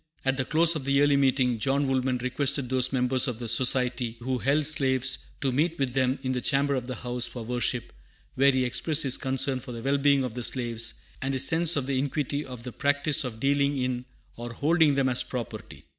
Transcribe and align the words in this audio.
At 0.25 0.37
the 0.37 0.45
close 0.45 0.73
of 0.75 0.83
the 0.83 0.93
Yearly 0.93 1.15
Meeting, 1.15 1.59
John 1.59 1.85
Woolman 1.87 2.17
requested 2.23 2.67
those 2.69 2.91
members 2.91 3.27
of 3.27 3.37
the 3.37 3.47
Society 3.47 4.17
who 4.21 4.39
held 4.39 4.65
slaves 4.65 5.19
to 5.41 5.51
meet 5.51 5.77
with 5.77 5.93
him 5.93 6.17
in 6.23 6.31
the 6.31 6.41
chamber 6.41 6.73
of 6.73 6.87
the 6.87 6.95
house 6.95 7.27
for 7.27 7.43
worship, 7.45 7.93
where 8.33 8.49
he 8.51 8.65
expressed 8.65 9.03
his 9.03 9.15
concern 9.15 9.59
for 9.59 9.73
the 9.73 9.81
well 9.83 9.99
being 9.99 10.23
of 10.23 10.33
the 10.33 10.43
slaves, 10.43 10.95
and 11.21 11.35
his 11.35 11.45
sense 11.47 11.75
of 11.75 11.85
the 11.85 11.99
iniquity 11.99 12.43
of 12.43 12.63
the 12.63 12.71
practice 12.71 13.23
of 13.23 13.39
dealing 13.39 13.77
in 13.77 14.05
or 14.37 14.53
holding 14.53 14.95
them 14.95 15.07
as 15.07 15.21
property. 15.21 15.85